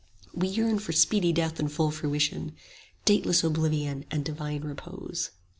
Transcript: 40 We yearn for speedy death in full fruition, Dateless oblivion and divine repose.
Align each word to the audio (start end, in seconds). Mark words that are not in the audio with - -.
40 0.33 0.39
We 0.39 0.47
yearn 0.47 0.79
for 0.79 0.93
speedy 0.93 1.31
death 1.31 1.59
in 1.59 1.67
full 1.67 1.91
fruition, 1.91 2.55
Dateless 3.05 3.43
oblivion 3.43 4.03
and 4.09 4.25
divine 4.25 4.61
repose. 4.63 5.29